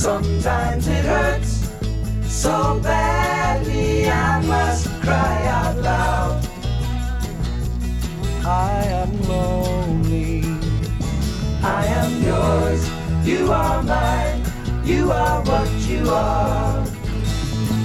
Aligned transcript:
Sometimes 0.00 0.88
it 0.88 1.04
hurts 1.04 1.68
so 2.26 2.80
badly 2.82 4.08
I 4.08 4.40
must 4.40 4.86
cry 5.02 5.44
out 5.44 5.76
loud. 5.76 6.48
I 8.46 8.82
am 8.86 9.22
lonely. 9.28 10.42
I 11.62 11.84
am 11.84 12.22
yours, 12.22 12.88
you 13.28 13.52
are 13.52 13.82
mine, 13.82 14.42
you 14.86 15.12
are 15.12 15.44
what 15.44 15.68
you 15.86 16.08
are. 16.08 16.82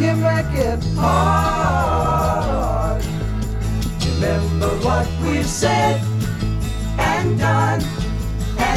You 0.00 0.16
make 0.16 0.54
it 0.54 0.82
hard. 0.96 3.04
Remember 4.14 4.70
what 4.80 5.06
we've 5.20 5.44
said 5.44 6.00
and 6.98 7.38
done 7.38 8.07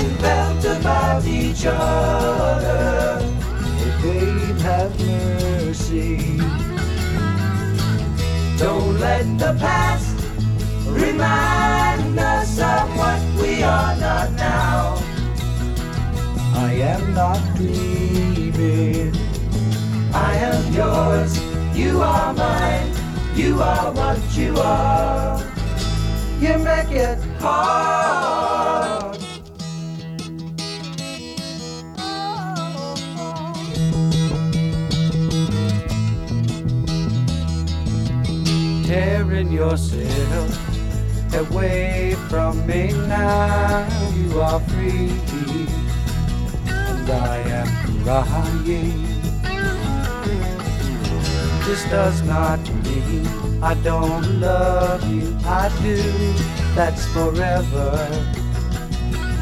and 0.01 0.19
felt 0.19 0.65
about 0.65 1.25
each 1.25 1.65
other. 1.65 3.19
Oh, 3.21 3.99
babe, 4.01 4.59
have 4.61 4.93
mercy. 4.99 6.37
Don't 8.57 8.99
let 8.99 9.25
the 9.37 9.55
past 9.59 10.15
remind 10.87 12.19
us 12.19 12.59
of 12.59 12.97
what 12.97 13.21
we 13.41 13.63
are 13.63 13.95
not 13.97 14.31
now. 14.33 14.97
I 16.55 16.73
am 16.93 17.13
not 17.13 17.41
dreaming. 17.55 19.13
I 20.13 20.35
am 20.49 20.73
yours, 20.73 21.31
you 21.75 22.01
are 22.01 22.33
mine, 22.33 22.91
you 23.35 23.61
are 23.61 23.91
what 23.93 24.19
you 24.35 24.55
are. 24.57 25.39
You 26.39 26.57
make 26.57 26.91
it 26.91 27.19
hard. 27.39 28.40
Tearing 39.41 39.57
yourself 39.57 41.33
away 41.33 42.15
from 42.29 42.63
me 42.67 42.91
now. 43.07 43.87
You 44.13 44.39
are 44.39 44.59
free, 44.59 45.09
and 46.67 47.09
I 47.09 47.37
am 47.49 48.03
crying. 48.03 49.01
This 51.65 51.83
does 51.89 52.21
not 52.21 52.59
mean 52.85 53.25
I 53.63 53.73
don't 53.81 54.39
love 54.39 55.11
you. 55.11 55.35
I 55.43 55.71
do. 55.81 55.97
That's 56.75 57.07
forever. 57.07 57.97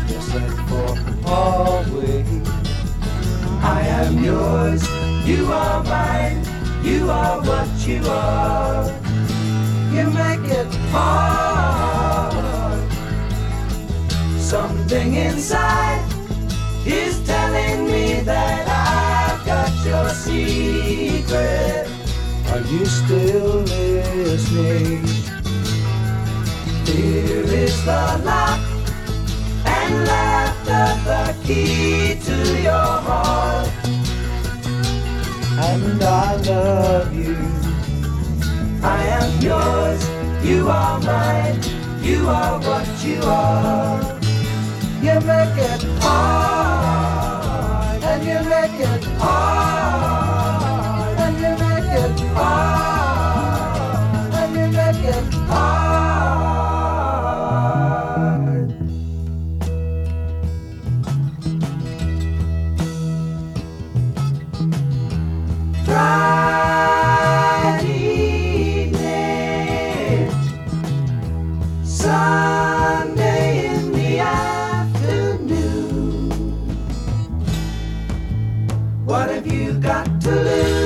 Yes, 0.08 0.34
and 0.34 0.70
for 0.70 1.30
always. 1.30 2.48
I 3.62 3.82
am 3.82 4.24
yours, 4.24 4.82
you 5.28 5.52
are 5.52 5.84
mine, 5.84 6.46
you 6.86 7.12
are 7.12 7.42
what 7.42 7.68
you 7.86 8.02
are. 8.08 9.09
You 9.92 10.06
make 10.12 10.46
it 10.52 10.72
hard. 10.92 12.34
Something 14.40 15.16
inside 15.16 16.06
is 16.86 17.20
telling 17.26 17.86
me 17.86 18.22
that 18.22 18.68
I've 18.70 19.44
got 19.48 19.72
your 19.84 20.10
secret. 20.10 21.88
Are 22.52 22.62
you 22.72 22.86
still 22.86 23.62
listening? 23.62 25.06
Here 26.86 27.46
is 27.46 27.84
the 27.84 28.22
lock 28.24 28.60
and 29.66 30.06
laughter, 30.06 30.90
the 31.10 31.36
key 31.48 32.20
to 32.26 32.62
your 32.62 32.92
heart. 33.08 33.70
And 35.58 36.04
I 36.04 36.36
love 36.36 37.14
you. 37.16 37.69
I 38.82 39.04
am 39.04 39.42
yours, 39.42 40.02
you 40.44 40.70
are 40.70 41.00
mine, 41.02 41.62
you 42.02 42.28
are 42.28 42.60
what 42.60 42.88
you 43.04 43.22
are. 43.24 44.00
You 45.02 45.20
make 45.22 45.58
it 45.58 45.84
hard, 46.02 47.24
and 48.04 48.24
you 48.24 48.40
make 48.50 48.80
it 48.80 49.04
hard, 49.20 49.59
Sunday 72.10 73.68
in 73.68 73.92
the 73.92 74.18
afternoon. 74.18 75.52
What 79.06 79.30
have 79.30 79.46
you 79.46 79.74
got 79.74 80.20
to 80.22 80.32
lose? 80.32 80.80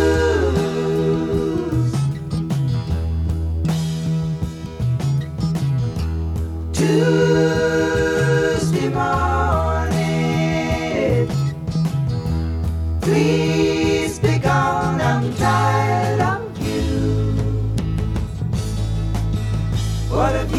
Tuesday 6.74 7.53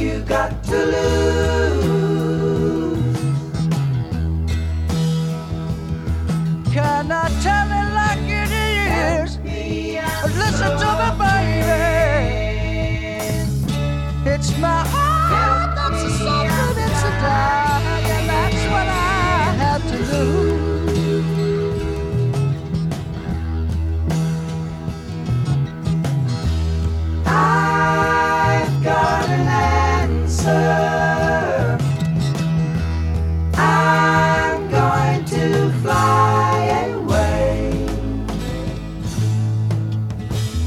you 0.05 0.21
got 0.21 0.63
to 0.65 0.85
lose? 0.85 2.04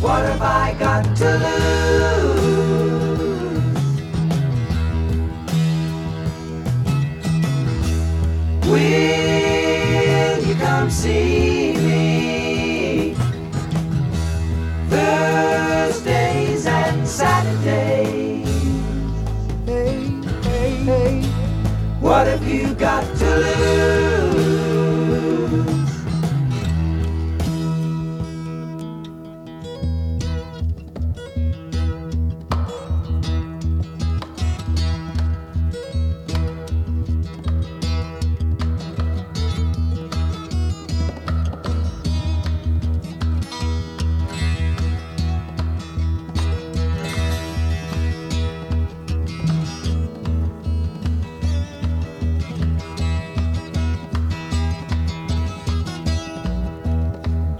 What 0.07 0.23
have 0.23 0.41
I 0.41 0.73
got 0.79 1.03
to 1.17 1.31
lose? 1.43 2.27
Will 8.71 10.47
you 10.47 10.55
come 10.55 10.89
see 10.89 11.56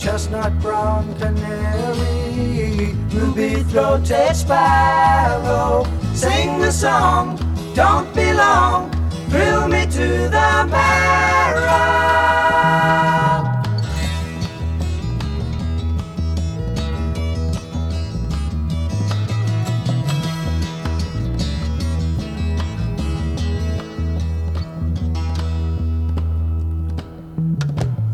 Chestnut 0.08 0.58
brown 0.62 1.14
canary, 1.20 2.94
ruby 3.12 3.62
throated 3.64 4.34
sparrow. 4.34 5.86
Sing 6.14 6.60
the 6.60 6.72
song, 6.72 7.36
don't 7.76 8.16
be 8.16 8.32
long. 8.32 8.90
thrill 9.30 9.68
me 9.68 9.86
to 9.88 10.30
the 10.30 10.47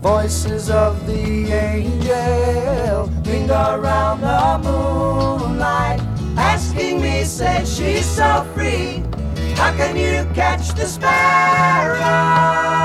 Voices 0.03 0.69
of 0.69 1.07
the 1.07 1.49
angel 1.53 3.05
linger 3.23 3.53
around 3.53 4.19
the 4.19 4.59
moonlight, 4.69 6.01
asking 6.35 7.01
me, 7.01 7.23
say 7.23 7.63
she's 7.63 8.05
so 8.05 8.45
free. 8.53 9.01
How 9.55 9.71
can 9.77 9.95
you 9.95 10.29
catch 10.35 10.73
the 10.73 10.87
sparrow? 10.87 12.82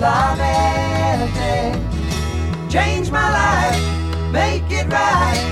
Love 0.00 0.38
lamenting. 0.38 1.74
Change 2.68 3.10
my 3.10 3.30
life, 3.30 4.32
make 4.32 4.70
it 4.70 4.86
right, 4.92 5.43